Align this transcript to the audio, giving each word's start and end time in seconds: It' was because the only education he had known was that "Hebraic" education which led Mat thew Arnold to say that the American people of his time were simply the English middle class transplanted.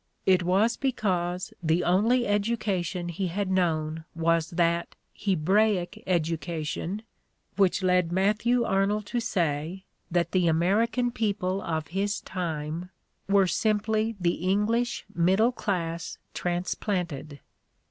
It' 0.25 0.41
was 0.41 0.77
because 0.77 1.53
the 1.61 1.83
only 1.83 2.25
education 2.25 3.09
he 3.09 3.27
had 3.27 3.51
known 3.51 4.03
was 4.15 4.49
that 4.49 4.95
"Hebraic" 5.13 6.01
education 6.07 7.03
which 7.55 7.83
led 7.83 8.11
Mat 8.11 8.39
thew 8.39 8.65
Arnold 8.65 9.05
to 9.05 9.19
say 9.19 9.85
that 10.09 10.31
the 10.31 10.47
American 10.47 11.11
people 11.11 11.61
of 11.61 11.89
his 11.89 12.19
time 12.21 12.89
were 13.29 13.45
simply 13.45 14.15
the 14.19 14.41
English 14.51 15.05
middle 15.13 15.51
class 15.51 16.17
transplanted. 16.33 17.39